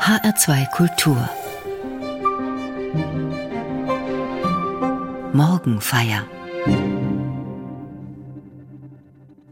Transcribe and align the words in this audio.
HR2 0.00 0.70
Kultur 0.70 1.28
Morgenfeier 5.34 6.26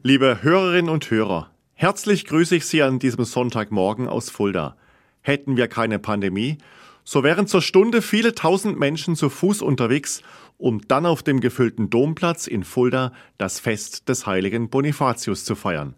Liebe 0.02 0.38
Hörerinnen 0.40 0.88
und 0.88 1.10
Hörer, 1.10 1.50
herzlich 1.74 2.24
grüße 2.24 2.56
ich 2.56 2.64
Sie 2.64 2.82
an 2.82 2.98
diesem 2.98 3.24
Sonntagmorgen 3.24 4.08
aus 4.08 4.30
Fulda. 4.30 4.78
Hätten 5.20 5.58
wir 5.58 5.68
keine 5.68 5.98
Pandemie, 5.98 6.56
so 7.04 7.22
wären 7.22 7.46
zur 7.46 7.60
Stunde 7.60 8.00
viele 8.00 8.34
tausend 8.34 8.78
Menschen 8.78 9.16
zu 9.16 9.28
Fuß 9.28 9.60
unterwegs, 9.60 10.22
um 10.56 10.80
dann 10.88 11.04
auf 11.04 11.22
dem 11.22 11.40
gefüllten 11.40 11.90
Domplatz 11.90 12.46
in 12.46 12.64
Fulda 12.64 13.12
das 13.36 13.60
Fest 13.60 14.08
des 14.08 14.26
heiligen 14.26 14.70
Bonifatius 14.70 15.44
zu 15.44 15.54
feiern. 15.54 15.94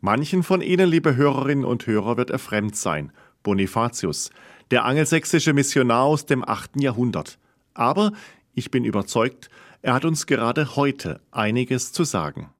Manchen 0.00 0.44
von 0.44 0.60
Ihnen, 0.60 0.88
liebe 0.88 1.16
Hörerinnen 1.16 1.64
und 1.64 1.84
Hörer, 1.88 2.16
wird 2.16 2.30
er 2.30 2.38
fremd 2.38 2.76
sein. 2.76 3.10
Bonifatius, 3.42 4.30
der 4.70 4.84
angelsächsische 4.84 5.52
Missionar 5.52 6.02
aus 6.02 6.26
dem 6.26 6.46
8. 6.46 6.80
Jahrhundert. 6.80 7.38
Aber 7.74 8.12
ich 8.54 8.70
bin 8.70 8.84
überzeugt, 8.84 9.48
er 9.82 9.94
hat 9.94 10.04
uns 10.04 10.26
gerade 10.26 10.76
heute 10.76 11.20
einiges 11.30 11.92
zu 11.92 12.04
sagen. 12.04 12.50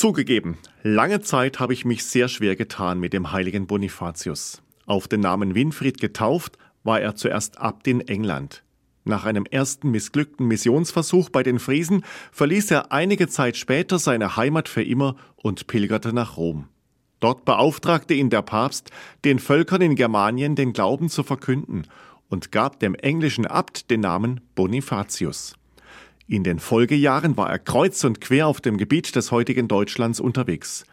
Zugegeben, 0.00 0.56
lange 0.82 1.20
Zeit 1.20 1.60
habe 1.60 1.74
ich 1.74 1.84
mich 1.84 2.06
sehr 2.06 2.28
schwer 2.28 2.56
getan 2.56 3.00
mit 3.00 3.12
dem 3.12 3.32
heiligen 3.32 3.66
Bonifatius. 3.66 4.62
Auf 4.86 5.08
den 5.08 5.20
Namen 5.20 5.54
Winfried 5.54 6.00
getauft 6.00 6.56
war 6.84 7.02
er 7.02 7.16
zuerst 7.16 7.58
Abt 7.58 7.86
in 7.86 8.00
England. 8.00 8.64
Nach 9.04 9.26
einem 9.26 9.44
ersten 9.44 9.90
missglückten 9.90 10.46
Missionsversuch 10.46 11.28
bei 11.28 11.42
den 11.42 11.58
Friesen 11.58 12.02
verließ 12.32 12.70
er 12.70 12.92
einige 12.92 13.28
Zeit 13.28 13.58
später 13.58 13.98
seine 13.98 14.38
Heimat 14.38 14.70
für 14.70 14.82
immer 14.82 15.16
und 15.36 15.66
pilgerte 15.66 16.14
nach 16.14 16.38
Rom. 16.38 16.68
Dort 17.20 17.44
beauftragte 17.44 18.14
ihn 18.14 18.30
der 18.30 18.40
Papst, 18.40 18.90
den 19.26 19.38
Völkern 19.38 19.82
in 19.82 19.96
Germanien 19.96 20.54
den 20.54 20.72
Glauben 20.72 21.10
zu 21.10 21.22
verkünden 21.22 21.86
und 22.30 22.52
gab 22.52 22.80
dem 22.80 22.94
englischen 22.94 23.44
Abt 23.44 23.90
den 23.90 24.00
Namen 24.00 24.40
Bonifatius. 24.54 25.59
In 26.30 26.44
den 26.44 26.60
Folgejahren 26.60 27.36
war 27.36 27.50
er 27.50 27.58
kreuz 27.58 28.04
und 28.04 28.20
quer 28.20 28.46
auf 28.46 28.60
dem 28.60 28.76
Gebiet 28.76 29.16
des 29.16 29.32
heutigen 29.32 29.66
Deutschlands 29.66 30.20
unterwegs. 30.20 30.84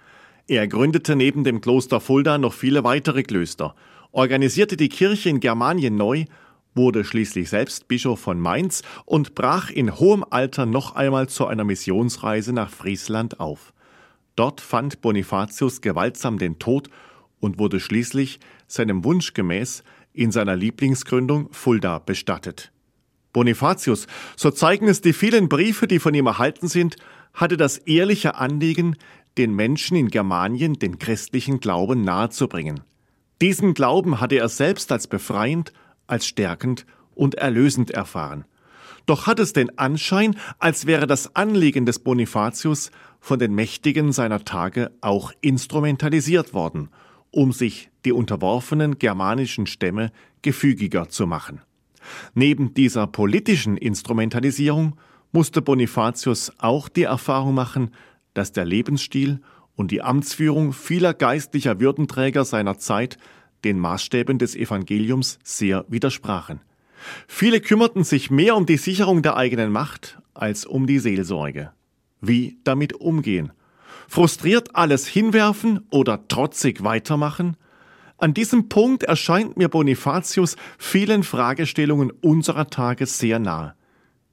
Er 0.47 0.67
gründete 0.67 1.15
neben 1.15 1.43
dem 1.43 1.61
Kloster 1.61 1.99
Fulda 1.99 2.39
noch 2.39 2.53
viele 2.53 2.83
weitere 2.83 3.21
Klöster, 3.21 3.75
organisierte 4.11 4.77
die 4.77 4.89
Kirche 4.89 5.29
in 5.29 5.39
Germanien 5.39 5.95
neu, 5.95 6.25
wurde 6.73 7.05
schließlich 7.05 7.51
selbst 7.51 7.87
Bischof 7.87 8.19
von 8.19 8.39
Mainz 8.39 8.81
und 9.05 9.35
brach 9.35 9.69
in 9.69 9.99
hohem 9.99 10.25
Alter 10.27 10.65
noch 10.65 10.95
einmal 10.95 11.29
zu 11.29 11.45
einer 11.45 11.65
Missionsreise 11.65 12.51
nach 12.51 12.71
Friesland 12.71 13.39
auf. 13.39 13.73
Dort 14.35 14.59
fand 14.59 15.01
Bonifatius 15.01 15.81
gewaltsam 15.81 16.39
den 16.39 16.57
Tod 16.57 16.89
und 17.39 17.59
wurde 17.59 17.79
schließlich 17.79 18.39
seinem 18.65 19.03
Wunsch 19.03 19.35
gemäß 19.35 19.83
in 20.13 20.31
seiner 20.31 20.55
Lieblingsgründung 20.55 21.49
Fulda 21.51 21.99
bestattet. 21.99 22.71
Bonifatius, 23.37 24.07
so 24.35 24.49
zeigen 24.49 24.87
es 24.87 25.01
die 25.01 25.13
vielen 25.13 25.47
Briefe, 25.47 25.85
die 25.85 25.99
von 25.99 26.15
ihm 26.15 26.25
erhalten 26.25 26.67
sind, 26.67 26.95
hatte 27.35 27.55
das 27.55 27.77
ehrliche 27.77 28.33
Anliegen, 28.33 28.95
den 29.37 29.53
Menschen 29.53 29.95
in 29.95 30.07
Germanien 30.07 30.73
den 30.73 30.97
christlichen 30.97 31.59
Glauben 31.59 32.01
nahezubringen. 32.01 32.81
Diesen 33.39 33.75
Glauben 33.75 34.19
hatte 34.19 34.37
er 34.37 34.49
selbst 34.49 34.91
als 34.91 35.05
befreiend, 35.05 35.71
als 36.07 36.25
stärkend 36.25 36.87
und 37.13 37.35
erlösend 37.35 37.91
erfahren. 37.91 38.45
Doch 39.05 39.27
hat 39.27 39.39
es 39.39 39.53
den 39.53 39.77
Anschein, 39.77 40.35
als 40.57 40.87
wäre 40.87 41.05
das 41.05 41.35
Anliegen 41.35 41.85
des 41.85 41.99
Bonifatius 41.99 42.89
von 43.19 43.37
den 43.37 43.53
Mächtigen 43.53 44.13
seiner 44.13 44.45
Tage 44.45 44.89
auch 45.01 45.31
instrumentalisiert 45.41 46.55
worden, 46.55 46.89
um 47.29 47.51
sich 47.51 47.91
die 48.03 48.13
unterworfenen 48.13 48.97
germanischen 48.97 49.67
Stämme 49.67 50.11
gefügiger 50.41 51.07
zu 51.09 51.27
machen. 51.27 51.61
Neben 52.33 52.73
dieser 52.73 53.07
politischen 53.07 53.77
Instrumentalisierung 53.77 54.97
musste 55.31 55.61
Bonifatius 55.61 56.51
auch 56.57 56.89
die 56.89 57.03
Erfahrung 57.03 57.53
machen, 57.53 57.91
dass 58.33 58.51
der 58.51 58.65
Lebensstil 58.65 59.41
und 59.75 59.91
die 59.91 60.01
Amtsführung 60.01 60.73
vieler 60.73 61.13
geistlicher 61.13 61.79
Würdenträger 61.79 62.45
seiner 62.45 62.77
Zeit 62.77 63.17
den 63.63 63.79
Maßstäben 63.79 64.37
des 64.37 64.55
Evangeliums 64.55 65.39
sehr 65.43 65.85
widersprachen. 65.87 66.61
Viele 67.27 67.61
kümmerten 67.61 68.03
sich 68.03 68.31
mehr 68.31 68.55
um 68.55 68.65
die 68.65 68.77
Sicherung 68.77 69.21
der 69.21 69.37
eigenen 69.37 69.71
Macht 69.71 70.19
als 70.33 70.65
um 70.65 70.87
die 70.87 70.99
Seelsorge. 70.99 71.71
Wie 72.21 72.57
damit 72.63 72.93
umgehen? 72.93 73.51
Frustriert 74.07 74.75
alles 74.75 75.07
hinwerfen 75.07 75.85
oder 75.89 76.27
trotzig 76.27 76.83
weitermachen? 76.83 77.57
An 78.19 78.33
diesem 78.33 78.67
Punkt 78.67 79.03
erscheint 79.03 79.57
mir 79.57 79.69
Bonifatius 79.69 80.55
vielen 80.79 81.21
Fragestellungen 81.21 82.09
unserer 82.09 82.67
Tage 82.67 83.05
sehr 83.05 83.37
nahe. 83.37 83.75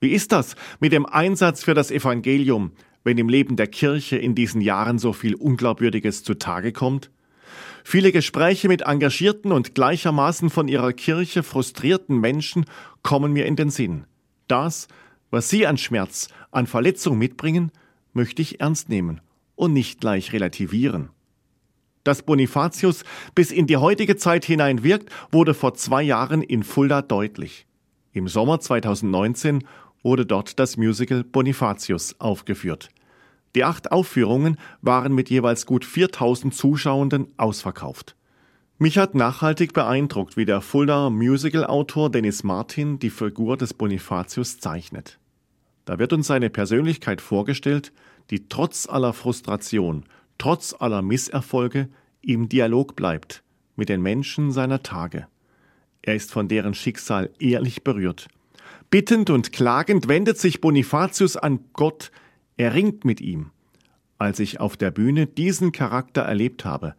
Wie 0.00 0.12
ist 0.12 0.32
das 0.32 0.56
mit 0.80 0.92
dem 0.92 1.04
Einsatz 1.04 1.62
für 1.62 1.74
das 1.74 1.90
Evangelium, 1.90 2.72
wenn 3.04 3.18
im 3.18 3.28
Leben 3.28 3.56
der 3.56 3.66
Kirche 3.66 4.16
in 4.16 4.34
diesen 4.34 4.62
Jahren 4.62 4.98
so 4.98 5.12
viel 5.12 5.34
Unglaubwürdiges 5.34 6.22
zutage 6.22 6.72
kommt? 6.72 7.10
Viele 7.84 8.10
Gespräche 8.10 8.68
mit 8.68 8.82
engagierten 8.82 9.52
und 9.52 9.74
gleichermaßen 9.74 10.48
von 10.48 10.66
ihrer 10.68 10.94
Kirche 10.94 11.42
frustrierten 11.42 12.18
Menschen 12.18 12.64
kommen 13.02 13.34
mir 13.34 13.44
in 13.44 13.56
den 13.56 13.68
Sinn. 13.68 14.04
Das, 14.48 14.88
was 15.30 15.50
sie 15.50 15.66
an 15.66 15.76
Schmerz, 15.76 16.28
an 16.50 16.66
Verletzung 16.66 17.18
mitbringen, 17.18 17.70
möchte 18.14 18.40
ich 18.40 18.60
ernst 18.60 18.88
nehmen 18.88 19.20
und 19.54 19.74
nicht 19.74 20.00
gleich 20.00 20.32
relativieren. 20.32 21.10
Dass 22.04 22.22
Bonifatius 22.22 23.02
bis 23.34 23.50
in 23.50 23.66
die 23.66 23.78
heutige 23.78 24.16
Zeit 24.16 24.44
hinein 24.44 24.84
wirkt, 24.84 25.10
wurde 25.32 25.54
vor 25.54 25.74
zwei 25.74 26.02
Jahren 26.02 26.42
in 26.42 26.62
Fulda 26.62 27.02
deutlich. 27.02 27.66
Im 28.12 28.28
Sommer 28.28 28.60
2019 28.60 29.64
wurde 30.02 30.26
dort 30.26 30.58
das 30.60 30.76
Musical 30.76 31.24
Bonifatius 31.24 32.20
aufgeführt. 32.20 32.90
Die 33.54 33.64
acht 33.64 33.90
Aufführungen 33.90 34.58
waren 34.82 35.14
mit 35.14 35.30
jeweils 35.30 35.64
gut 35.64 35.84
4000 35.84 36.54
Zuschauenden 36.54 37.28
ausverkauft. 37.38 38.14
Mich 38.78 38.98
hat 38.98 39.14
nachhaltig 39.14 39.72
beeindruckt, 39.72 40.36
wie 40.36 40.44
der 40.44 40.60
Fulda 40.60 41.08
Musical-Autor 41.08 42.10
Dennis 42.10 42.42
Martin 42.42 42.98
die 42.98 43.10
Figur 43.10 43.56
des 43.56 43.72
Bonifatius 43.72 44.58
zeichnet. 44.58 45.18
Da 45.84 45.98
wird 45.98 46.12
uns 46.12 46.26
seine 46.26 46.50
Persönlichkeit 46.50 47.20
vorgestellt, 47.20 47.92
die 48.30 48.48
trotz 48.48 48.88
aller 48.88 49.12
Frustration 49.12 50.04
trotz 50.38 50.74
aller 50.78 51.02
Misserfolge 51.02 51.88
im 52.20 52.48
Dialog 52.48 52.96
bleibt 52.96 53.42
mit 53.76 53.88
den 53.88 54.02
Menschen 54.02 54.52
seiner 54.52 54.82
Tage. 54.82 55.26
Er 56.02 56.14
ist 56.14 56.30
von 56.30 56.48
deren 56.48 56.74
Schicksal 56.74 57.30
ehrlich 57.38 57.82
berührt. 57.82 58.28
Bittend 58.90 59.30
und 59.30 59.52
klagend 59.52 60.08
wendet 60.08 60.38
sich 60.38 60.60
Bonifatius 60.60 61.36
an 61.36 61.60
Gott, 61.72 62.12
er 62.56 62.74
ringt 62.74 63.04
mit 63.04 63.20
ihm. 63.20 63.50
Als 64.18 64.38
ich 64.38 64.60
auf 64.60 64.76
der 64.76 64.90
Bühne 64.90 65.26
diesen 65.26 65.72
Charakter 65.72 66.22
erlebt 66.22 66.64
habe, 66.64 66.94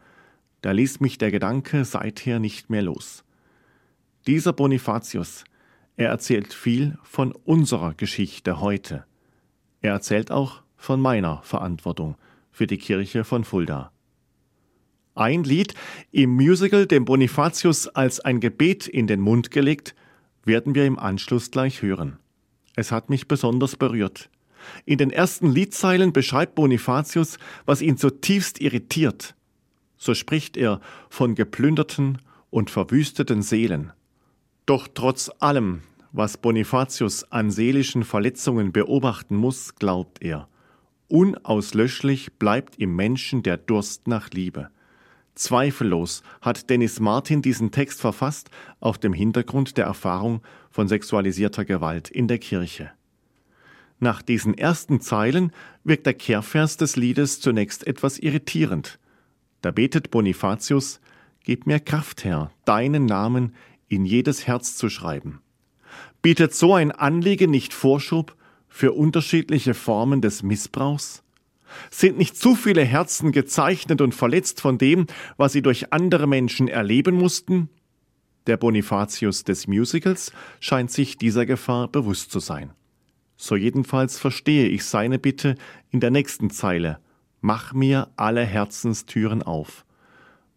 da 0.61 0.71
ließ 0.71 0.99
mich 0.99 1.17
der 1.17 1.31
Gedanke 1.31 1.85
seither 1.85 2.39
nicht 2.39 2.69
mehr 2.69 2.81
los. 2.81 3.23
Dieser 4.27 4.51
Bonifatius, 4.51 5.43
er 5.95 6.09
erzählt 6.09 6.53
viel 6.53 6.97
von 7.03 7.31
unserer 7.31 7.93
Geschichte 7.93 8.59
heute. 8.59 9.05
Er 9.81 9.93
erzählt 9.93 10.31
auch 10.31 10.63
von 10.75 10.99
meiner 10.99 11.41
Verantwortung 11.43 12.15
für 12.55 12.67
die 12.67 12.77
Kirche 12.77 13.25
von 13.25 13.43
Fulda. 13.43 13.91
Ein 15.13 15.43
Lied 15.43 15.73
im 16.11 16.29
Musical, 16.29 16.85
dem 16.87 17.03
Bonifatius 17.03 17.89
als 17.89 18.21
ein 18.21 18.39
Gebet 18.39 18.87
in 18.87 19.07
den 19.07 19.19
Mund 19.19 19.51
gelegt, 19.51 19.93
werden 20.45 20.73
wir 20.73 20.85
im 20.85 20.97
Anschluss 20.97 21.51
gleich 21.51 21.81
hören. 21.81 22.17
Es 22.77 22.93
hat 22.93 23.09
mich 23.09 23.27
besonders 23.27 23.75
berührt. 23.75 24.29
In 24.85 24.97
den 24.97 25.11
ersten 25.11 25.51
Liedzeilen 25.51 26.13
beschreibt 26.13 26.55
Bonifatius, 26.55 27.39
was 27.65 27.81
ihn 27.81 27.97
zutiefst 27.97 28.61
irritiert. 28.61 29.35
So 29.97 30.13
spricht 30.13 30.55
er 30.55 30.79
von 31.09 31.35
geplünderten 31.35 32.19
und 32.51 32.69
verwüsteten 32.69 33.41
Seelen. 33.41 33.91
Doch 34.65 34.87
trotz 34.93 35.29
allem, 35.39 35.81
was 36.13 36.37
Bonifatius 36.37 37.29
an 37.31 37.51
seelischen 37.51 38.05
Verletzungen 38.05 38.71
beobachten 38.71 39.35
muss, 39.35 39.75
glaubt 39.75 40.21
er, 40.21 40.47
Unauslöschlich 41.15 42.33
bleibt 42.33 42.77
im 42.77 42.94
Menschen 42.94 43.41
der 43.41 43.56
Durst 43.56 44.06
nach 44.06 44.31
Liebe. 44.31 44.67
Zweifellos 45.33 46.23
hat 46.41 46.69
Dennis 46.69 47.00
Martin 47.00 47.41
diesen 47.41 47.71
Text 47.71 48.01
verfasst 48.01 48.50
auf 48.81 48.97
dem 48.97 49.13
Hintergrund 49.13 49.77
der 49.77 49.85
Erfahrung 49.85 50.41
von 50.69 50.89
sexualisierter 50.89 51.63
Gewalt 51.63 52.09
in 52.09 52.27
der 52.27 52.39
Kirche. 52.39 52.91
Nach 53.97 54.21
diesen 54.21 54.57
ersten 54.57 55.00
Zeilen 55.00 55.53
wirkt 55.85 56.06
der 56.06 56.15
Kehrvers 56.15 56.75
des 56.75 56.97
Liedes 56.97 57.39
zunächst 57.39 57.88
etwas 57.88 58.19
irritierend. 58.19 59.00
Da 59.62 59.71
betet 59.71 60.12
Bonifatius, 60.12 61.00
Gib 61.45 61.65
mir 61.65 61.79
Kraft, 61.79 62.25
Herr, 62.25 62.51
deinen 62.65 63.06
Namen 63.06 63.56
in 63.88 64.03
jedes 64.03 64.47
Herz 64.47 64.75
zu 64.75 64.89
schreiben. 64.89 65.39
Bietet 66.21 66.53
so 66.53 66.73
ein 66.73 66.91
Anliegen 66.91 67.51
nicht 67.51 67.73
Vorschub 67.73 68.35
für 68.75 68.92
unterschiedliche 68.92 69.74
Formen 69.74 70.19
des 70.19 70.44
Missbrauchs? 70.44 71.24
Sind 71.92 72.18
nicht 72.18 72.36
zu 72.36 72.56
viele 72.56 72.83
Herzen 72.83 73.31
gezeichnet 73.31 74.01
und 74.01 74.13
verletzt 74.13 74.60
von 74.60 74.77
dem, 74.77 75.07
was 75.38 75.54
sie 75.54 75.62
durch 75.62 75.94
andere 75.94 76.27
Menschen 76.27 76.68
erleben 76.68 77.16
mussten? 77.16 77.69
Der 78.48 78.57
Bonifatius 78.57 79.45
des 79.45 79.68
Musicals 79.68 80.33
scheint 80.60 80.92
sich 80.92 81.18
dieser 81.18 81.45
Gefahr 81.45 81.88
bewusst 81.88 82.31
zu 82.31 82.39
sein. 82.39 82.74
So 83.38 83.56
jedenfalls 83.56 84.19
verstehe 84.19 84.68
ich 84.68 84.83
seine 84.83 85.19
Bitte 85.19 85.56
in 85.92 86.01
der 86.01 86.12
nächsten 86.12 86.50
Zeile. 86.50 87.00
Mach 87.39 87.72
mir 87.72 88.10
alle 88.18 88.44
Herzenstüren 88.44 89.42
auf. 89.42 89.86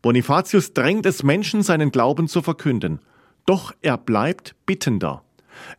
Bonifatius 0.02 0.74
drängt 0.74 1.06
es 1.06 1.22
Menschen, 1.22 1.62
seinen 1.62 1.92
Glauben 1.92 2.26
zu 2.26 2.42
verkünden. 2.42 2.98
Doch 3.46 3.72
er 3.80 3.96
bleibt 3.96 4.56
bittender. 4.66 5.22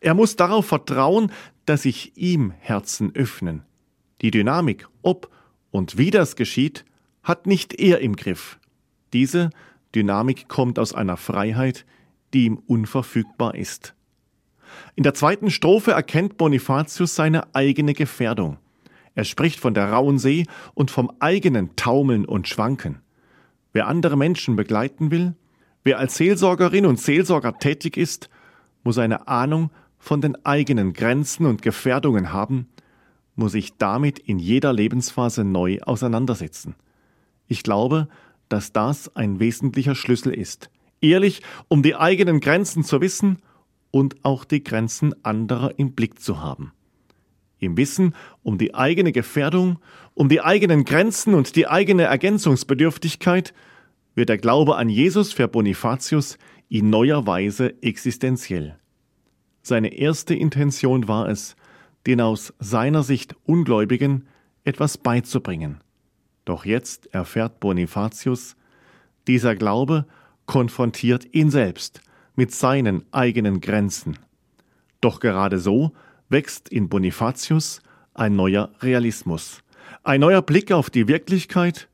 Er 0.00 0.14
muss 0.14 0.36
darauf 0.36 0.66
vertrauen, 0.66 1.32
dass 1.70 1.82
sich 1.82 2.16
ihm 2.16 2.52
Herzen 2.58 3.14
öffnen. 3.14 3.62
Die 4.22 4.32
Dynamik, 4.32 4.88
ob 5.02 5.30
und 5.70 5.98
wie 5.98 6.10
das 6.10 6.34
geschieht, 6.34 6.84
hat 7.22 7.46
nicht 7.46 7.78
er 7.78 8.00
im 8.00 8.16
Griff. 8.16 8.58
Diese 9.12 9.50
Dynamik 9.94 10.48
kommt 10.48 10.80
aus 10.80 10.92
einer 10.92 11.16
Freiheit, 11.16 11.86
die 12.34 12.46
ihm 12.46 12.60
unverfügbar 12.66 13.54
ist. 13.54 13.94
In 14.96 15.04
der 15.04 15.14
zweiten 15.14 15.48
Strophe 15.48 15.92
erkennt 15.92 16.38
Bonifatius 16.38 17.14
seine 17.14 17.54
eigene 17.54 17.94
Gefährdung. 17.94 18.58
Er 19.14 19.22
spricht 19.22 19.60
von 19.60 19.72
der 19.72 19.92
rauen 19.92 20.18
See 20.18 20.46
und 20.74 20.90
vom 20.90 21.12
eigenen 21.20 21.76
Taumeln 21.76 22.24
und 22.24 22.48
Schwanken. 22.48 23.00
Wer 23.72 23.86
andere 23.86 24.16
Menschen 24.16 24.56
begleiten 24.56 25.12
will, 25.12 25.36
wer 25.84 26.00
als 26.00 26.16
Seelsorgerin 26.16 26.84
und 26.84 26.98
Seelsorger 26.98 27.60
tätig 27.60 27.96
ist, 27.96 28.28
muss 28.82 28.98
eine 28.98 29.28
Ahnung 29.28 29.70
von 30.00 30.20
den 30.20 30.44
eigenen 30.44 30.94
Grenzen 30.94 31.46
und 31.46 31.62
Gefährdungen 31.62 32.32
haben, 32.32 32.66
muss 33.36 33.54
ich 33.54 33.76
damit 33.76 34.18
in 34.18 34.38
jeder 34.38 34.72
Lebensphase 34.72 35.44
neu 35.44 35.78
auseinandersetzen. 35.82 36.74
Ich 37.46 37.62
glaube, 37.62 38.08
dass 38.48 38.72
das 38.72 39.14
ein 39.14 39.38
wesentlicher 39.38 39.94
Schlüssel 39.94 40.34
ist. 40.34 40.70
Ehrlich, 41.00 41.42
um 41.68 41.82
die 41.82 41.94
eigenen 41.94 42.40
Grenzen 42.40 42.82
zu 42.82 43.00
wissen 43.00 43.38
und 43.90 44.24
auch 44.24 44.44
die 44.44 44.64
Grenzen 44.64 45.14
anderer 45.24 45.78
im 45.78 45.92
Blick 45.92 46.20
zu 46.20 46.40
haben. 46.40 46.72
Im 47.58 47.76
Wissen 47.76 48.14
um 48.42 48.58
die 48.58 48.74
eigene 48.74 49.12
Gefährdung, 49.12 49.78
um 50.14 50.28
die 50.28 50.40
eigenen 50.40 50.84
Grenzen 50.84 51.34
und 51.34 51.56
die 51.56 51.68
eigene 51.68 52.04
Ergänzungsbedürftigkeit 52.04 53.52
wird 54.14 54.28
der 54.30 54.38
Glaube 54.38 54.76
an 54.76 54.88
Jesus 54.88 55.32
für 55.32 55.46
Bonifatius 55.46 56.38
in 56.68 56.90
neuer 56.90 57.26
Weise 57.26 57.80
existenziell. 57.82 58.79
Seine 59.62 59.94
erste 59.94 60.34
Intention 60.34 61.08
war 61.08 61.28
es, 61.28 61.56
den 62.06 62.20
aus 62.20 62.54
seiner 62.58 63.02
Sicht 63.02 63.34
Ungläubigen 63.44 64.26
etwas 64.64 64.98
beizubringen. 64.98 65.80
Doch 66.44 66.64
jetzt 66.64 67.12
erfährt 67.14 67.60
Bonifatius, 67.60 68.56
dieser 69.26 69.54
Glaube 69.54 70.06
konfrontiert 70.46 71.32
ihn 71.32 71.50
selbst 71.50 72.00
mit 72.34 72.52
seinen 72.52 73.04
eigenen 73.12 73.60
Grenzen. 73.60 74.18
Doch 75.00 75.20
gerade 75.20 75.58
so 75.58 75.92
wächst 76.28 76.68
in 76.68 76.88
Bonifatius 76.88 77.82
ein 78.14 78.36
neuer 78.36 78.70
Realismus, 78.80 79.62
ein 80.02 80.20
neuer 80.20 80.42
Blick 80.42 80.72
auf 80.72 80.90
die 80.90 81.06
Wirklichkeit 81.06 81.88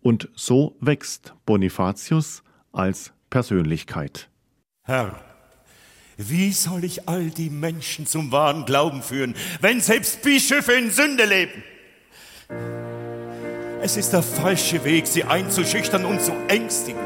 und 0.00 0.28
so 0.34 0.76
wächst 0.80 1.34
Bonifatius 1.46 2.42
als 2.72 3.12
Persönlichkeit. 3.30 4.28
Herr, 4.84 5.20
wie 6.28 6.52
soll 6.52 6.84
ich 6.84 7.08
all 7.08 7.30
die 7.30 7.50
Menschen 7.50 8.06
zum 8.06 8.32
wahren 8.32 8.64
Glauben 8.64 9.02
führen, 9.02 9.34
wenn 9.60 9.80
selbst 9.80 10.22
Bischöfe 10.22 10.72
in 10.72 10.90
Sünde 10.90 11.24
leben? 11.24 11.62
Es 13.82 13.96
ist 13.96 14.12
der 14.12 14.22
falsche 14.22 14.84
Weg, 14.84 15.06
sie 15.06 15.24
einzuschüchtern 15.24 16.04
und 16.04 16.20
zu 16.20 16.32
ängstigen. 16.48 17.00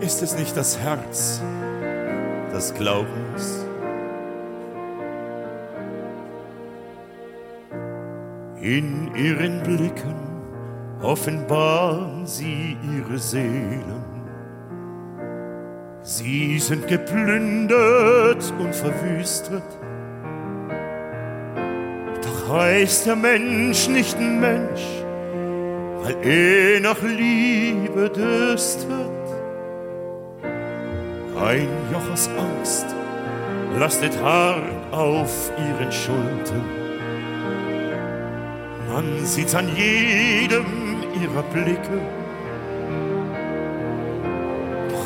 Ist 0.00 0.20
es 0.22 0.34
nicht 0.36 0.56
das 0.56 0.78
Herz 0.78 1.40
des 2.52 2.74
Glaubens? 2.74 3.64
In 8.60 9.14
ihren 9.14 9.62
Blicken 9.62 10.16
offenbaren 11.02 12.26
sie 12.26 12.76
ihre 12.96 13.18
Seelen 13.18 14.01
Sie 16.04 16.58
sind 16.58 16.88
geplündert 16.88 18.52
und 18.58 18.74
verwüstet. 18.74 19.62
Doch 22.22 22.56
heißt 22.56 23.06
der 23.06 23.14
Mensch 23.14 23.88
nicht 23.88 24.18
Mensch, 24.18 24.82
weil 26.02 26.16
er 26.22 26.80
nach 26.80 27.00
Liebe 27.02 28.10
dürstet. 28.10 28.90
Ein 31.40 31.68
Joch 31.92 32.12
aus 32.12 32.28
Angst 32.36 32.86
lastet 33.78 34.20
hart 34.20 34.62
auf 34.90 35.52
ihren 35.56 35.92
Schultern. 35.92 36.64
Man 38.92 39.24
sieht's 39.24 39.54
an 39.54 39.68
jedem 39.76 40.66
ihrer 41.22 41.42
Blicke. 41.44 42.21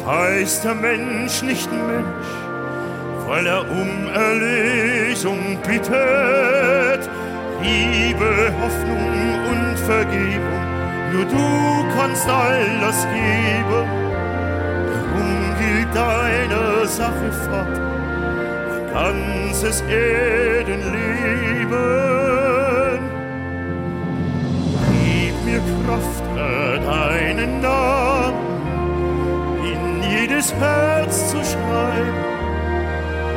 Heißt 0.07 0.65
der 0.65 0.77
Mensch 0.77 1.43
nicht 1.43 1.69
Mensch, 1.73 2.05
weil 3.27 3.45
er 3.45 3.63
um 3.69 4.07
Erlösung 4.15 5.59
bittet. 5.67 7.11
Liebe, 7.61 8.53
Hoffnung 8.63 9.11
und 9.51 9.77
Vergebung, 9.81 10.65
nur 11.13 11.25
du 11.25 11.85
kannst 11.99 12.29
all 12.29 12.65
das 12.81 13.05
geben. 13.09 13.89
Darum 14.87 15.57
gilt 15.59 15.93
deine 15.93 16.87
Sache, 16.87 17.33
Vater, 17.51 17.83
ein 18.77 19.51
ganzes 19.51 19.81
Erdenleben. 19.89 20.71
Gib 25.03 25.35
mir 25.45 25.61
Kraft, 25.85 26.23
deinen 26.87 27.61
Namen 27.61 28.06
jedes 30.37 30.53
Herz 30.55 31.31
zu 31.31 31.39
schreiben. 31.39 32.15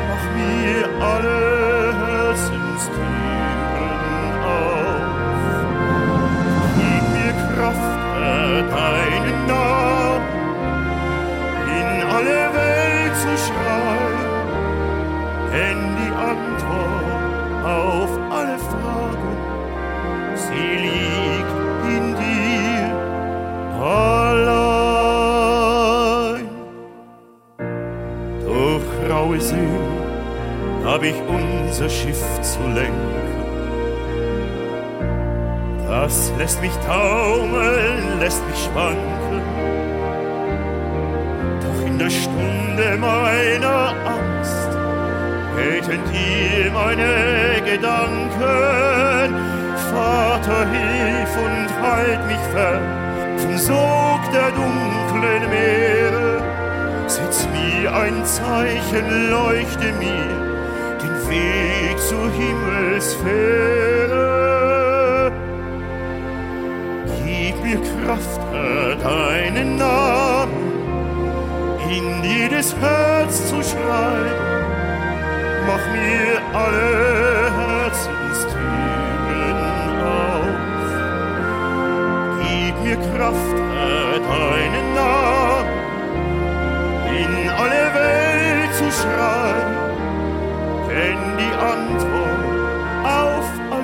Mach 0.09 0.25
mir 0.35 0.83
alle 1.01 1.93
Herzenstüren 2.01 3.13
auf. 4.45 5.07
Gib 6.75 7.03
mir 7.15 7.33
Kraft, 7.55 7.99
Herr, 8.19 8.55
deinen 8.63 9.39
Namen 9.47 10.27
in 11.79 11.87
alle 12.15 12.39
Welt 12.59 13.15
zu 13.23 13.33
schreiben. 13.45 14.27
Denn 15.53 15.79
die 15.99 16.13
Antwort 16.31 17.63
auf 17.65 18.11
alle 18.29 18.57
Fragen, 18.59 19.37
sie 20.35 20.75
liegt 20.83 21.08
hab 30.89 31.03
ich 31.03 31.15
unser 31.27 31.87
Schiff 31.87 32.23
zu 32.41 32.61
lenken. 32.67 33.19
Das 35.87 36.33
lässt 36.39 36.59
mich 36.61 36.75
taumeln, 36.87 38.19
lässt 38.19 38.41
mich 38.47 38.63
schwanken. 38.63 39.41
Doch 41.61 41.85
in 41.85 41.99
der 41.99 42.09
Stunde 42.09 42.97
meiner 42.99 43.93
Angst 44.15 44.69
gelten 45.55 46.01
dir 46.11 46.71
meine 46.71 47.61
Gedanken. 47.69 49.35
Vater, 49.91 50.61
hilf 50.71 51.31
und 51.45 51.69
halt 51.83 52.25
mich 52.25 52.45
fern 52.51 53.37
vom 53.37 53.57
Sog 53.57 54.21
der 54.33 54.49
dunklen 54.51 55.49
Meere. 55.51 56.41
Setz 57.05 57.47
mir 57.53 57.93
ein 57.93 58.25
Zeichen, 58.25 59.29
leuchte 59.29 59.93
mir 59.99 60.48
Weg 61.29 61.99
zur 61.99 62.31
Himmelsfähre. 62.31 65.31
Gib 67.23 67.63
mir 67.63 67.79
Kraft, 68.03 68.41
Herr, 68.51 68.95
deinen 68.95 69.77
Namen 69.77 70.69
in 71.89 72.23
jedes 72.23 72.75
Herz 72.77 73.49
zu 73.49 73.61
schreiben. 73.61 74.47
Mach 75.67 75.85
mir 75.91 76.41
alle 76.53 77.51
Herzenstüren 77.59 80.01
auf. 80.01 80.87
Gib 82.41 82.75
mir 82.83 82.97
Kraft, 83.15 83.58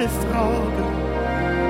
alle 0.05 0.09
Fragen, 0.09 0.87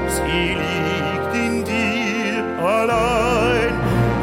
sie 0.07 0.55
liegt 0.61 1.33
in 1.35 1.63
dir 1.63 2.43
allein. 2.59 3.73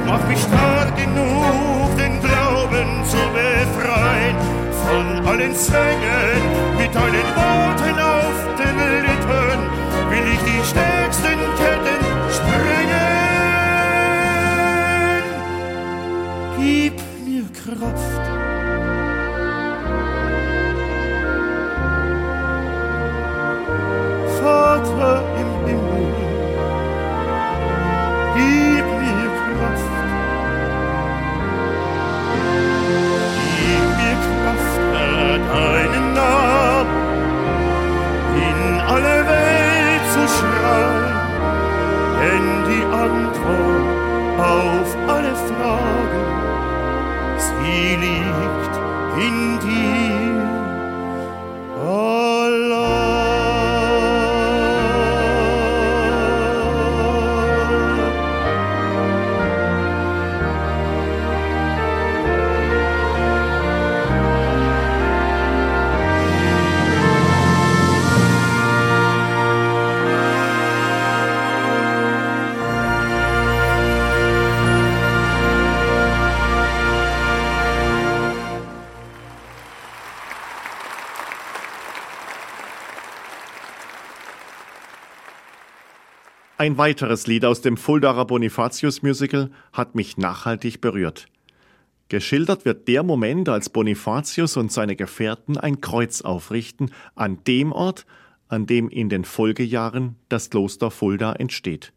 Mach 0.07 0.27
mich 0.29 0.41
stark 0.41 0.97
genug, 0.97 1.97
den 1.97 2.21
Glauben 2.21 3.05
zu 3.05 3.17
befreien 3.33 4.37
von 4.85 5.27
allen 5.27 5.55
Zwängen. 5.55 6.43
Mit 6.79 6.95
deinen 6.95 7.29
Worten 7.37 7.99
auf 7.99 8.57
den 8.59 8.77
Lippen 9.07 9.61
will 10.11 10.27
ich 10.35 10.41
die 10.41 10.63
stärksten 10.69 11.41
Ketten 11.59 12.03
sprengen. 12.37 12.93
Gib 16.59 16.97
mir 17.27 17.45
Kraft. 17.53 18.22
Ein 86.63 86.79
weiteres 86.79 87.27
Lied 87.27 87.45
aus 87.45 87.61
dem 87.61 87.77
Fuldaer 87.77 88.25
Bonifatius 88.25 89.03
Musical 89.03 89.51
hat 89.73 89.97
mich 89.97 90.17
nachhaltig 90.17 90.81
berührt. 90.81 91.27
Geschildert 92.07 92.65
wird 92.65 92.87
der 92.87 93.03
Moment, 93.03 93.49
als 93.49 93.69
Bonifatius 93.69 94.57
und 94.57 94.71
seine 94.71 94.95
Gefährten 94.95 95.59
ein 95.59 95.81
Kreuz 95.81 96.21
aufrichten 96.21 96.93
an 97.17 97.43
dem 97.49 97.73
Ort, 97.73 98.07
an 98.47 98.67
dem 98.67 98.89
in 98.91 99.09
den 99.09 99.25
Folgejahren 99.25 100.15
das 100.29 100.51
Kloster 100.51 100.93
Fulda 100.93 101.33
entsteht. 101.33 101.93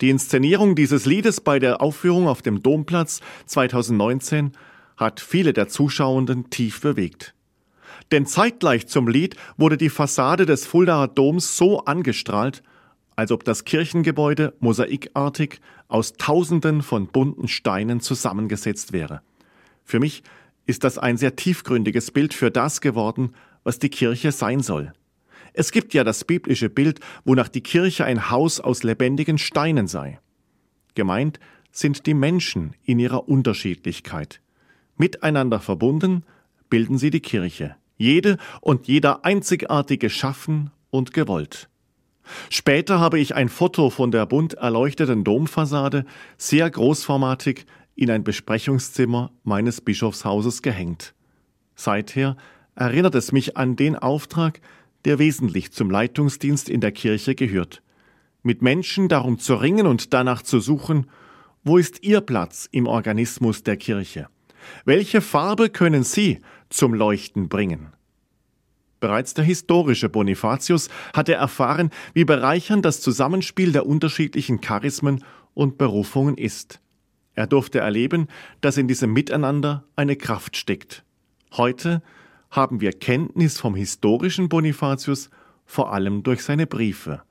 Die 0.00 0.08
Inszenierung 0.08 0.74
dieses 0.74 1.04
Liedes 1.04 1.42
bei 1.42 1.58
der 1.58 1.82
Aufführung 1.82 2.28
auf 2.28 2.40
dem 2.40 2.62
Domplatz 2.62 3.20
2019 3.44 4.52
hat 4.96 5.20
viele 5.20 5.52
der 5.52 5.68
Zuschauenden 5.68 6.48
tief 6.48 6.80
bewegt. 6.80 7.34
Denn 8.10 8.24
zeitgleich 8.24 8.86
zum 8.86 9.06
Lied 9.06 9.36
wurde 9.58 9.76
die 9.76 9.90
Fassade 9.90 10.46
des 10.46 10.64
Fuldaer 10.64 11.08
Doms 11.08 11.58
so 11.58 11.84
angestrahlt, 11.84 12.62
als 13.22 13.30
ob 13.30 13.44
das 13.44 13.64
Kirchengebäude 13.64 14.52
mosaikartig 14.58 15.60
aus 15.86 16.14
Tausenden 16.14 16.82
von 16.82 17.06
bunten 17.06 17.46
Steinen 17.46 18.00
zusammengesetzt 18.00 18.92
wäre. 18.92 19.22
Für 19.84 20.00
mich 20.00 20.24
ist 20.66 20.82
das 20.82 20.98
ein 20.98 21.16
sehr 21.16 21.36
tiefgründiges 21.36 22.10
Bild 22.10 22.34
für 22.34 22.50
das 22.50 22.80
geworden, 22.80 23.36
was 23.62 23.78
die 23.78 23.90
Kirche 23.90 24.32
sein 24.32 24.58
soll. 24.58 24.92
Es 25.52 25.70
gibt 25.70 25.94
ja 25.94 26.02
das 26.02 26.24
biblische 26.24 26.68
Bild, 26.68 26.98
wonach 27.24 27.46
die 27.46 27.60
Kirche 27.60 28.04
ein 28.04 28.28
Haus 28.28 28.58
aus 28.58 28.82
lebendigen 28.82 29.38
Steinen 29.38 29.86
sei. 29.86 30.18
Gemeint 30.96 31.38
sind 31.70 32.06
die 32.06 32.14
Menschen 32.14 32.74
in 32.82 32.98
ihrer 32.98 33.28
Unterschiedlichkeit. 33.28 34.40
Miteinander 34.96 35.60
verbunden 35.60 36.24
bilden 36.70 36.98
sie 36.98 37.10
die 37.10 37.20
Kirche, 37.20 37.76
jede 37.96 38.36
und 38.60 38.88
jeder 38.88 39.24
einzigartig 39.24 40.00
geschaffen 40.00 40.72
und 40.90 41.12
gewollt. 41.12 41.68
Später 42.50 43.00
habe 43.00 43.18
ich 43.18 43.34
ein 43.34 43.48
Foto 43.48 43.90
von 43.90 44.10
der 44.10 44.26
bunt 44.26 44.54
erleuchteten 44.54 45.24
Domfassade 45.24 46.04
sehr 46.36 46.70
großformatig 46.70 47.66
in 47.94 48.10
ein 48.10 48.24
Besprechungszimmer 48.24 49.32
meines 49.44 49.80
Bischofshauses 49.80 50.62
gehängt. 50.62 51.14
Seither 51.74 52.36
erinnert 52.74 53.14
es 53.14 53.32
mich 53.32 53.56
an 53.56 53.76
den 53.76 53.96
Auftrag, 53.96 54.60
der 55.04 55.18
wesentlich 55.18 55.72
zum 55.72 55.90
Leitungsdienst 55.90 56.68
in 56.68 56.80
der 56.80 56.92
Kirche 56.92 57.34
gehört. 57.34 57.82
Mit 58.42 58.62
Menschen 58.62 59.08
darum 59.08 59.38
zu 59.38 59.54
ringen 59.54 59.86
und 59.86 60.12
danach 60.14 60.42
zu 60.42 60.60
suchen, 60.60 61.06
wo 61.64 61.78
ist 61.78 62.02
ihr 62.02 62.20
Platz 62.20 62.68
im 62.72 62.86
Organismus 62.86 63.62
der 63.62 63.76
Kirche? 63.76 64.28
Welche 64.84 65.20
Farbe 65.20 65.70
können 65.70 66.02
Sie 66.02 66.40
zum 66.68 66.94
Leuchten 66.94 67.48
bringen? 67.48 67.92
Bereits 69.02 69.34
der 69.34 69.42
historische 69.44 70.08
Bonifatius 70.08 70.88
hatte 71.12 71.34
erfahren, 71.34 71.90
wie 72.14 72.24
bereichernd 72.24 72.84
das 72.84 73.00
Zusammenspiel 73.00 73.72
der 73.72 73.84
unterschiedlichen 73.84 74.60
Charismen 74.60 75.24
und 75.54 75.76
Berufungen 75.76 76.38
ist. 76.38 76.78
Er 77.34 77.48
durfte 77.48 77.80
erleben, 77.80 78.28
dass 78.60 78.76
in 78.76 78.86
diesem 78.86 79.12
Miteinander 79.12 79.82
eine 79.96 80.14
Kraft 80.14 80.56
steckt. 80.56 81.02
Heute 81.56 82.00
haben 82.48 82.80
wir 82.80 82.92
Kenntnis 82.92 83.58
vom 83.58 83.74
historischen 83.74 84.48
Bonifatius, 84.48 85.30
vor 85.66 85.92
allem 85.92 86.22
durch 86.22 86.44
seine 86.44 86.68
Briefe. 86.68 87.22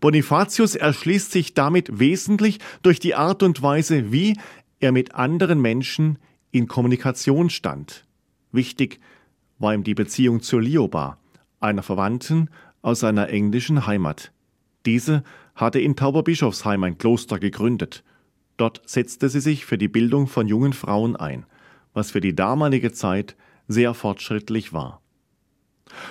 Bonifatius 0.00 0.74
erschließt 0.74 1.32
sich 1.32 1.52
damit 1.52 1.98
wesentlich 1.98 2.60
durch 2.80 2.98
die 2.98 3.14
Art 3.14 3.42
und 3.42 3.60
Weise, 3.60 4.10
wie 4.10 4.38
er 4.80 4.90
mit 4.90 5.14
anderen 5.14 5.60
Menschen 5.60 6.18
in 6.50 6.66
Kommunikation 6.66 7.50
stand. 7.50 8.06
Wichtig 8.52 9.00
war 9.58 9.74
ihm 9.74 9.84
die 9.84 9.94
Beziehung 9.94 10.42
zu 10.42 10.58
Lioba, 10.58 11.18
einer 11.60 11.82
Verwandten 11.82 12.50
aus 12.82 13.00
seiner 13.00 13.28
englischen 13.28 13.86
Heimat. 13.86 14.32
Diese 14.86 15.22
hatte 15.54 15.80
in 15.80 15.96
Tauberbischofsheim 15.96 16.84
ein 16.84 16.98
Kloster 16.98 17.38
gegründet. 17.38 18.04
Dort 18.56 18.82
setzte 18.86 19.28
sie 19.28 19.40
sich 19.40 19.64
für 19.64 19.78
die 19.78 19.88
Bildung 19.88 20.26
von 20.26 20.48
jungen 20.48 20.72
Frauen 20.72 21.16
ein, 21.16 21.46
was 21.92 22.10
für 22.10 22.20
die 22.20 22.34
damalige 22.34 22.92
Zeit 22.92 23.36
sehr 23.66 23.94
fortschrittlich 23.94 24.72
war. 24.72 25.00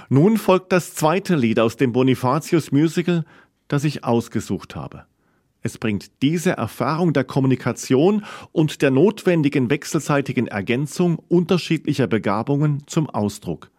Nun 0.09 0.37
folgt 0.37 0.71
das 0.71 0.95
zweite 0.95 1.35
Lied 1.35 1.59
aus 1.59 1.77
dem 1.77 1.91
Bonifatius 1.91 2.71
Musical, 2.71 3.25
das 3.67 3.83
ich 3.83 4.03
ausgesucht 4.03 4.75
habe. 4.75 5.05
Es 5.65 5.77
bringt 5.77 6.21
diese 6.21 6.51
Erfahrung 6.51 7.13
der 7.13 7.23
Kommunikation 7.23 8.25
und 8.51 8.81
der 8.81 8.91
notwendigen 8.91 9.69
wechselseitigen 9.69 10.47
Ergänzung 10.47 11.17
unterschiedlicher 11.29 12.07
Begabungen 12.07 12.83
zum 12.85 13.09
Ausdruck. 13.09 13.71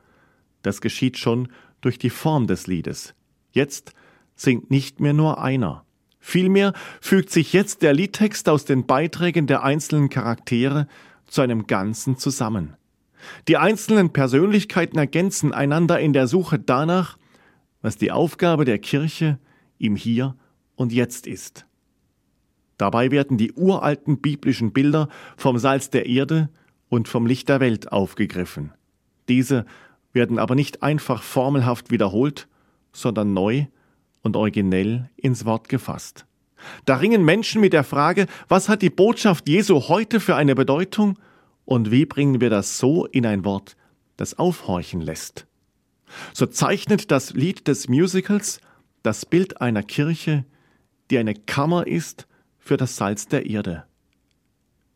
Das 0.63 0.81
geschieht 0.81 1.19
schon 1.19 1.49
durch 1.83 1.99
die 1.99 2.09
Form 2.09 2.47
des 2.47 2.67
Liedes. 2.67 3.15
Jetzt 3.53 3.93
singt 4.35 4.71
nicht 4.71 4.99
mehr 4.99 5.13
nur 5.13 5.43
einer. 5.43 5.85
Vielmehr 6.19 6.73
fügt 7.03 7.29
sich 7.29 7.53
jetzt 7.53 7.83
der 7.83 7.93
Liedtext 7.93 8.49
aus 8.49 8.65
den 8.65 8.87
Beiträgen 8.87 9.47
der 9.47 9.63
einzelnen 9.63 10.09
Charaktere 10.09 10.89
zu 11.27 11.43
einem 11.43 11.67
Ganzen 11.67 12.17
zusammen. 12.17 12.77
Die 13.47 13.59
einzelnen 13.59 14.11
Persönlichkeiten 14.11 14.99
ergänzen 14.99 15.53
einander 15.53 16.01
in 16.01 16.15
der 16.15 16.29
Suche 16.29 16.59
danach, 16.59 17.19
was 17.83 17.99
die 17.99 18.11
Aufgabe 18.11 18.65
der 18.65 18.79
Kirche 18.79 19.39
im 19.79 19.97
Hier 19.97 20.35
und 20.77 20.95
Jetzt 20.95 21.27
ist. 21.27 21.67
Dabei 22.77 23.11
werden 23.11 23.37
die 23.37 23.53
uralten 23.53 24.21
biblischen 24.21 24.73
Bilder 24.73 25.09
vom 25.37 25.59
Salz 25.59 25.91
der 25.91 26.07
Erde 26.07 26.49
und 26.89 27.09
vom 27.09 27.27
Licht 27.27 27.49
der 27.49 27.61
Welt 27.61 27.93
aufgegriffen. 27.93 28.73
Diese 29.29 29.65
werden 30.13 30.39
aber 30.39 30.55
nicht 30.55 30.83
einfach 30.83 31.23
formelhaft 31.23 31.91
wiederholt, 31.91 32.49
sondern 32.93 33.33
neu 33.33 33.67
und 34.23 34.37
originell 34.37 35.11
ins 35.17 35.45
Wort 35.45 35.69
gefasst. 35.69 36.27
Da 36.85 36.97
ringen 36.97 37.25
Menschen 37.25 37.61
mit 37.61 37.73
der 37.73 37.85
Frage, 37.85 38.27
was 38.49 38.69
hat 38.69 38.83
die 38.83 38.91
Botschaft 38.91 39.49
Jesu 39.49 39.89
heute 39.89 40.21
für 40.21 40.37
eine 40.37 40.55
Bedeutung 40.55 41.19
und 41.65 41.91
wie 41.91 42.07
bringen 42.07 42.41
wir 42.41 42.51
das 42.51 42.79
so 42.79 43.07
in 43.07 43.27
ein 43.27 43.45
Wort, 43.45 43.77
das 44.17 44.39
aufhorchen 44.39 45.01
lässt? 45.01 45.47
So 46.33 46.47
zeichnet 46.47 47.11
das 47.11 47.35
Lied 47.35 47.69
des 47.69 47.89
Musicals 47.89 48.61
das 49.03 49.27
Bild 49.27 49.61
einer 49.61 49.83
Kirche, 49.83 50.45
die 51.11 51.19
eine 51.19 51.35
Kammer 51.35 51.87
ist 51.87 52.27
für 52.65 52.79
das 52.79 52.97
Salz 52.97 53.29
der 53.29 53.45
Erde. 53.45 53.85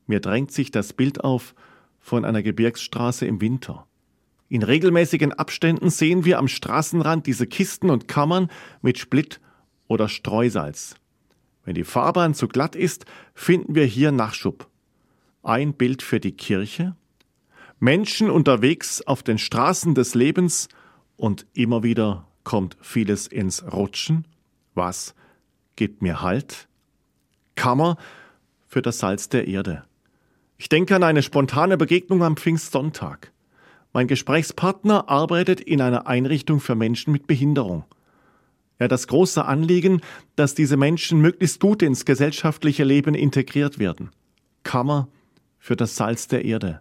Mir 0.07 0.21
drängt 0.21 0.53
sich 0.53 0.71
das 0.71 0.95
Bild 0.95 1.23
auf 1.23 1.55
von 2.01 2.25
einer 2.25 2.43
Gebirgsstraße 2.43 3.27
im 3.27 3.43
Winter. 3.43 3.87
In 4.49 4.63
regelmäßigen 4.63 5.35
Abständen 5.35 5.91
sehen 5.91 6.25
wir 6.25 6.39
am 6.39 6.49
Straßenrand 6.49 7.27
diese 7.27 7.47
Kisten 7.47 7.91
und 7.91 8.09
Kammern 8.09 8.51
mit 8.81 8.99
Splitt 8.99 9.41
oder 9.87 10.09
Streusalz. 10.09 10.95
Wenn 11.67 11.75
die 11.75 11.85
Fahrbahn 11.85 12.33
zu 12.33 12.49
glatt 12.49 12.75
ist, 12.75 13.05
finden 13.35 13.75
wir 13.75 13.85
hier 13.85 14.13
Nachschub 14.13 14.69
ein 15.43 15.75
Bild 15.75 16.03
für 16.03 16.21
die 16.21 16.33
Kirche, 16.33 16.97
Menschen 17.79 18.29
unterwegs 18.29 19.03
auf 19.03 19.23
den 19.23 19.39
Straßen 19.39 19.95
des 19.95 20.15
Lebens 20.15 20.69
und 21.17 21.47
immer 21.55 21.83
wieder 21.83 22.27
kommt 22.45 22.77
vieles 22.81 23.27
ins 23.27 23.63
Rutschen. 23.73 24.27
Was 24.75 25.15
gibt 25.77 26.03
mir 26.03 26.21
Halt? 26.21 26.68
Kammer 27.59 27.97
für 28.69 28.83
das 28.83 29.01
Salz 29.01 29.29
der 29.31 29.49
Erde. 29.49 29.83
Ich 30.59 30.69
denke 30.69 30.95
an 30.95 31.03
eine 31.03 31.25
spontane 31.25 31.77
Begegnung 31.77 32.23
am 32.23 32.37
Pfingstsonntag. 32.37 33.33
Mein 33.93 34.07
Gesprächspartner 34.07 35.09
arbeitet 35.09 35.61
in 35.61 35.81
einer 35.81 36.07
Einrichtung 36.07 36.61
für 36.61 36.77
Menschen 36.77 37.13
mit 37.13 37.27
Behinderung. 37.27 37.85
Er 38.79 38.85
hat 38.85 38.93
das 38.93 39.09
große 39.09 39.45
Anliegen, 39.45 40.03
dass 40.37 40.55
diese 40.55 40.77
Menschen 40.77 41.21
möglichst 41.21 41.59
gut 41.59 41.83
ins 41.83 42.05
gesellschaftliche 42.05 42.85
Leben 42.85 43.17
integriert 43.17 43.81
werden. 43.81 44.11
Kammer 44.63 45.09
für 45.59 45.75
das 45.75 45.97
Salz 45.97 46.29
der 46.29 46.45
Erde. 46.45 46.81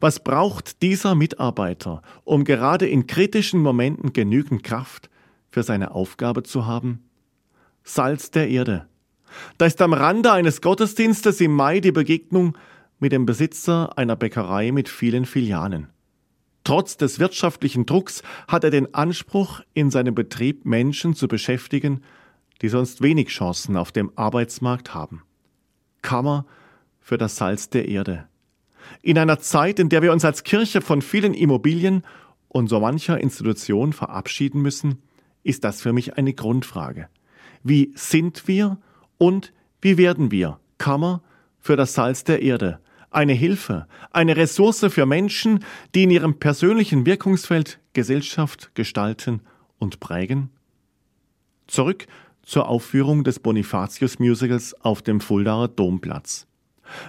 Was 0.00 0.24
braucht 0.24 0.82
dieser 0.82 1.14
Mitarbeiter, 1.14 2.02
um 2.24 2.42
gerade 2.42 2.88
in 2.88 3.06
kritischen 3.06 3.62
Momenten 3.62 4.12
genügend 4.12 4.64
Kraft 4.64 5.08
für 5.50 5.62
seine 5.62 5.92
Aufgabe 5.92 6.42
zu 6.42 6.66
haben? 6.66 7.04
Salz 7.84 8.32
der 8.32 8.48
Erde. 8.48 8.88
Da 9.58 9.66
ist 9.66 9.80
am 9.82 9.92
Rande 9.92 10.32
eines 10.32 10.60
Gottesdienstes 10.60 11.40
im 11.40 11.52
Mai 11.52 11.80
die 11.80 11.92
Begegnung 11.92 12.56
mit 12.98 13.12
dem 13.12 13.26
Besitzer 13.26 13.96
einer 13.96 14.16
Bäckerei 14.16 14.72
mit 14.72 14.88
vielen 14.88 15.24
Filialen. 15.24 15.88
Trotz 16.64 16.96
des 16.96 17.18
wirtschaftlichen 17.18 17.86
Drucks 17.86 18.22
hat 18.46 18.64
er 18.64 18.70
den 18.70 18.94
Anspruch, 18.94 19.60
in 19.72 19.90
seinem 19.90 20.14
Betrieb 20.14 20.66
Menschen 20.66 21.14
zu 21.14 21.26
beschäftigen, 21.26 22.02
die 22.62 22.68
sonst 22.68 23.00
wenig 23.00 23.28
Chancen 23.28 23.76
auf 23.76 23.92
dem 23.92 24.12
Arbeitsmarkt 24.16 24.94
haben. 24.94 25.22
Kammer 26.02 26.46
für 27.00 27.16
das 27.16 27.36
Salz 27.36 27.70
der 27.70 27.88
Erde. 27.88 28.28
In 29.02 29.18
einer 29.18 29.38
Zeit, 29.38 29.78
in 29.78 29.88
der 29.88 30.02
wir 30.02 30.12
uns 30.12 30.24
als 30.24 30.44
Kirche 30.44 30.80
von 30.80 31.02
vielen 31.02 31.34
Immobilien 31.34 32.02
und 32.48 32.68
so 32.68 32.80
mancher 32.80 33.18
Institution 33.18 33.92
verabschieden 33.92 34.60
müssen, 34.60 35.02
ist 35.42 35.64
das 35.64 35.80
für 35.80 35.92
mich 35.92 36.18
eine 36.18 36.34
Grundfrage. 36.34 37.08
Wie 37.62 37.92
sind 37.94 38.46
wir 38.48 38.78
und 39.20 39.52
wie 39.82 39.98
werden 39.98 40.30
wir 40.30 40.58
Kammer 40.78 41.22
für 41.58 41.76
das 41.76 41.92
Salz 41.92 42.24
der 42.24 42.40
Erde, 42.40 42.80
eine 43.10 43.34
Hilfe, 43.34 43.86
eine 44.12 44.34
Ressource 44.34 44.86
für 44.88 45.04
Menschen, 45.04 45.62
die 45.94 46.04
in 46.04 46.10
ihrem 46.10 46.38
persönlichen 46.38 47.04
Wirkungsfeld 47.04 47.80
Gesellschaft 47.92 48.74
gestalten 48.74 49.42
und 49.78 50.00
prägen? 50.00 50.48
Zurück 51.66 52.06
zur 52.42 52.66
Aufführung 52.66 53.22
des 53.22 53.40
Bonifatius 53.40 54.18
Musicals 54.18 54.74
auf 54.80 55.02
dem 55.02 55.20
Fuldaer 55.20 55.68
Domplatz. 55.68 56.46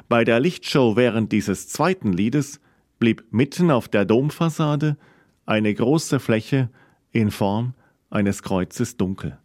Bei 0.10 0.26
der 0.26 0.42
Lichtshow 0.42 0.98
während 0.98 1.32
dieses 1.32 1.70
zweiten 1.70 2.12
Liedes 2.12 2.60
blieb 3.00 3.24
mitten 3.32 3.72
auf 3.72 3.88
der 3.88 4.04
Domfassade 4.04 4.98
eine 5.46 5.74
große 5.74 6.20
Fläche 6.20 6.70
in 7.12 7.32
Form 7.32 7.74
eines 8.10 8.44
Kreuzes 8.44 8.98
dunkel. 8.98 9.40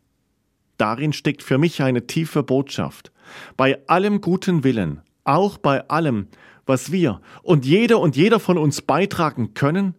Darin 0.76 1.12
steckt 1.12 1.42
für 1.42 1.58
mich 1.58 1.82
eine 1.82 2.06
tiefe 2.06 2.42
Botschaft. 2.42 3.12
Bei 3.56 3.78
allem 3.88 4.20
guten 4.20 4.64
Willen, 4.64 5.00
auch 5.24 5.58
bei 5.58 5.88
allem, 5.88 6.28
was 6.66 6.92
wir 6.92 7.20
und 7.42 7.64
jeder 7.64 8.00
und 8.00 8.16
jeder 8.16 8.40
von 8.40 8.58
uns 8.58 8.82
beitragen 8.82 9.54
können, 9.54 9.94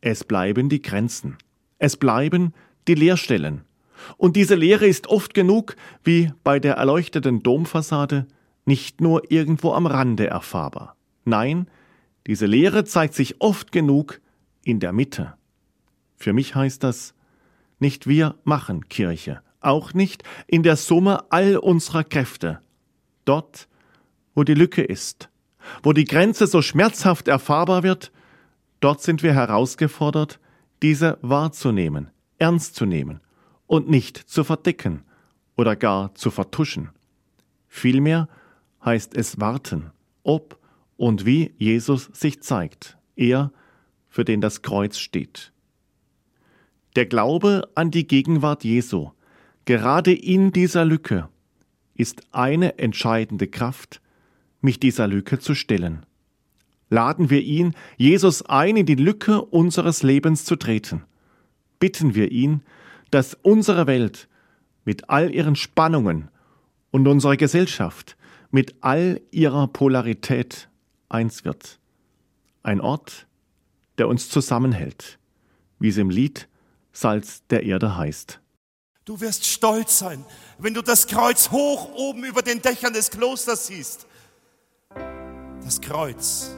es 0.00 0.24
bleiben 0.24 0.68
die 0.68 0.82
Grenzen. 0.82 1.38
Es 1.78 1.96
bleiben 1.96 2.52
die 2.86 2.94
Leerstellen. 2.94 3.62
Und 4.16 4.36
diese 4.36 4.54
Leere 4.54 4.86
ist 4.86 5.08
oft 5.08 5.34
genug, 5.34 5.76
wie 6.04 6.32
bei 6.44 6.60
der 6.60 6.74
erleuchteten 6.74 7.42
Domfassade, 7.42 8.26
nicht 8.64 9.00
nur 9.00 9.30
irgendwo 9.30 9.72
am 9.72 9.86
Rande 9.86 10.26
erfahrbar. 10.26 10.96
Nein, 11.24 11.68
diese 12.26 12.46
Lehre 12.46 12.84
zeigt 12.84 13.14
sich 13.14 13.40
oft 13.40 13.72
genug 13.72 14.20
in 14.62 14.80
der 14.80 14.92
Mitte. 14.92 15.34
Für 16.16 16.32
mich 16.32 16.54
heißt 16.54 16.84
das, 16.84 17.14
nicht 17.78 18.06
wir 18.06 18.34
machen 18.44 18.88
Kirche, 18.88 19.40
auch 19.60 19.94
nicht 19.94 20.22
in 20.46 20.62
der 20.62 20.76
Summe 20.76 21.30
all 21.30 21.56
unserer 21.56 22.04
Kräfte. 22.04 22.60
Dort, 23.24 23.68
wo 24.34 24.44
die 24.44 24.54
Lücke 24.54 24.82
ist, 24.82 25.28
wo 25.82 25.92
die 25.92 26.04
Grenze 26.04 26.46
so 26.46 26.62
schmerzhaft 26.62 27.28
erfahrbar 27.28 27.82
wird, 27.82 28.12
dort 28.80 29.02
sind 29.02 29.22
wir 29.22 29.34
herausgefordert, 29.34 30.38
diese 30.82 31.18
wahrzunehmen, 31.22 32.10
ernst 32.38 32.74
zu 32.74 32.86
nehmen 32.86 33.20
und 33.66 33.88
nicht 33.88 34.16
zu 34.16 34.44
verdecken 34.44 35.02
oder 35.56 35.76
gar 35.76 36.14
zu 36.14 36.30
vertuschen. 36.30 36.90
Vielmehr 37.66 38.28
heißt 38.84 39.16
es 39.16 39.40
warten, 39.40 39.90
ob 40.22 40.58
und 40.96 41.26
wie 41.26 41.52
Jesus 41.58 42.10
sich 42.12 42.42
zeigt, 42.42 42.96
er, 43.16 43.52
für 44.08 44.24
den 44.24 44.40
das 44.40 44.62
Kreuz 44.62 44.98
steht. 44.98 45.52
Der 46.96 47.06
Glaube 47.06 47.68
an 47.74 47.90
die 47.90 48.06
Gegenwart 48.06 48.64
Jesu, 48.64 49.10
gerade 49.68 50.14
in 50.14 50.50
dieser 50.50 50.86
Lücke, 50.86 51.28
ist 51.94 52.22
eine 52.32 52.78
entscheidende 52.78 53.48
Kraft, 53.48 54.00
mich 54.62 54.80
dieser 54.80 55.06
Lücke 55.06 55.40
zu 55.40 55.54
stellen. 55.54 56.06
Laden 56.88 57.28
wir 57.28 57.42
ihn, 57.42 57.74
Jesus, 57.98 58.40
ein, 58.40 58.78
in 58.78 58.86
die 58.86 58.94
Lücke 58.94 59.42
unseres 59.42 60.02
Lebens 60.02 60.46
zu 60.46 60.56
treten. 60.56 61.02
Bitten 61.80 62.14
wir 62.14 62.32
ihn, 62.32 62.62
dass 63.10 63.34
unsere 63.42 63.86
Welt 63.86 64.26
mit 64.86 65.10
all 65.10 65.34
ihren 65.34 65.54
Spannungen 65.54 66.30
und 66.90 67.06
unsere 67.06 67.36
Gesellschaft 67.36 68.16
mit 68.50 68.76
all 68.80 69.20
ihrer 69.32 69.68
Polarität 69.68 70.70
eins 71.10 71.44
wird. 71.44 71.78
Ein 72.62 72.80
Ort, 72.80 73.26
der 73.98 74.08
uns 74.08 74.30
zusammenhält, 74.30 75.18
wie 75.78 75.88
es 75.88 75.98
im 75.98 76.08
Lied 76.08 76.48
Salz 76.90 77.46
der 77.48 77.64
Erde 77.64 77.98
heißt. 77.98 78.40
Du 79.08 79.18
wirst 79.22 79.46
stolz 79.46 80.00
sein, 80.00 80.22
wenn 80.58 80.74
du 80.74 80.82
das 80.82 81.06
Kreuz 81.06 81.50
hoch 81.50 81.94
oben 81.94 82.24
über 82.24 82.42
den 82.42 82.60
Dächern 82.60 82.92
des 82.92 83.08
Klosters 83.08 83.68
siehst. 83.68 84.06
Das 85.64 85.80
Kreuz, 85.80 86.50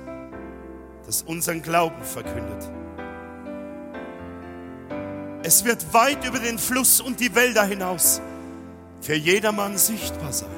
das 1.07 1.23
unseren 1.23 1.63
Glauben 1.63 2.03
verkündet. 2.03 2.69
Es 5.45 5.65
wird 5.65 5.95
weit 5.95 6.27
über 6.27 6.41
den 6.41 6.59
Fluss 6.59 7.01
und 7.01 7.21
die 7.21 7.33
Wälder 7.37 7.63
hinaus 7.63 8.21
für 9.01 9.15
jedermann 9.15 9.79
sichtbar 9.79 10.33
sein. 10.33 10.51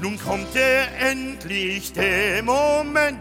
Nun 0.00 0.18
kommt 0.18 0.54
der 0.54 0.98
endlich 1.00 1.92
der 1.92 2.42
Moment, 2.42 3.20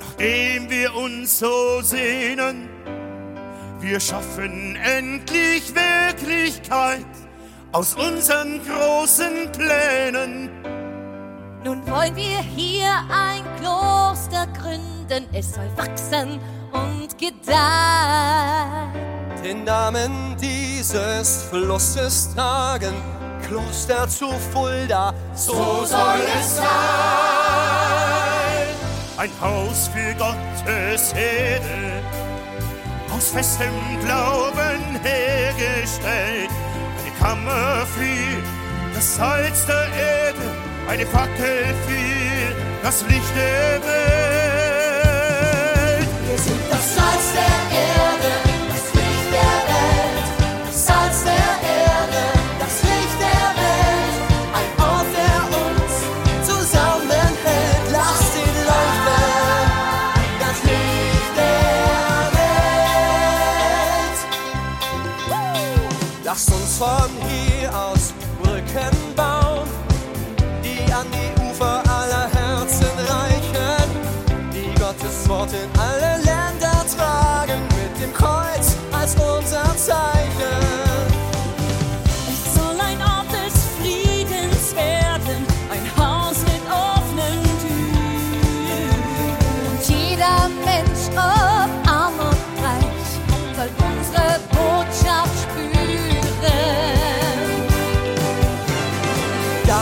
nachdem 0.00 0.70
wir 0.70 0.94
uns 0.94 1.38
so 1.38 1.82
sehnen. 1.82 2.69
Wir 3.80 3.98
schaffen 3.98 4.76
endlich 4.76 5.72
Wirklichkeit 5.74 7.06
aus 7.72 7.94
unseren 7.94 8.60
großen 8.64 9.50
Plänen. 9.52 10.50
Nun 11.64 11.86
wollen 11.90 12.14
wir 12.14 12.40
hier 12.40 12.90
ein 13.10 13.42
Kloster 13.58 14.46
gründen, 14.58 15.26
es 15.32 15.54
soll 15.54 15.70
wachsen 15.76 16.38
und 16.72 17.16
gedeihen. 17.18 18.92
Den 19.42 19.64
Namen 19.64 20.36
dieses 20.40 21.44
Flusses 21.44 22.34
tragen, 22.34 22.94
Kloster 23.46 24.06
zu 24.06 24.30
Fulda, 24.52 25.14
so 25.34 25.84
soll 25.86 26.20
es 26.38 26.56
sein. 26.56 26.66
Ein 29.16 29.30
Haus 29.40 29.88
für 29.88 30.14
Gottes 30.14 31.12
Erde, 31.12 31.99
aus 33.20 33.28
festem 33.32 33.74
Glauben 34.02 34.98
hergestellt. 35.02 36.50
Eine 36.98 37.12
Kammer 37.20 37.86
für 37.86 38.42
das 38.94 39.16
Salz 39.16 39.66
der 39.66 39.86
Erde, 39.92 40.40
eine 40.88 41.04
Fackel 41.04 41.74
für 41.86 42.54
das 42.82 43.02
Licht 43.02 43.36
der 43.36 43.82
Welt. 43.84 44.40
Wir 46.28 46.38
sind 46.38 46.62
das 46.70 46.94
Salz 46.94 47.32
der 47.34 47.56
Erde, 47.78 48.09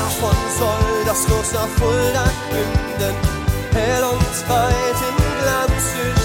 Davon 0.08 0.34
soll 0.58 1.04
das 1.04 1.26
Kloster 1.26 1.68
Fulda 1.76 2.24
künden, 2.48 3.14
hell 3.74 4.04
und 4.04 4.48
weit 4.48 4.96
im 5.06 5.16
Glanz 5.42 6.17